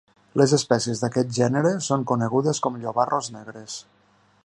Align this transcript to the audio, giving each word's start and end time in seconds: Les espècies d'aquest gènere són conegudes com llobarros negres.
Les 0.41 0.53
espècies 0.55 1.03
d'aquest 1.03 1.35
gènere 1.39 1.75
són 1.89 2.07
conegudes 2.13 2.65
com 2.67 2.83
llobarros 2.87 3.33
negres. 3.37 3.79